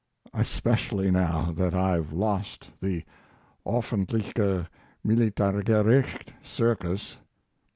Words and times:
Especially 0.33 1.11
now 1.11 1.51
that 1.51 1.75
I've 1.75 2.11
lost 2.11 2.71
the 2.81 3.03
'offentliche 3.67 4.65
Militargericht 5.05 6.29
circus'. 6.41 7.17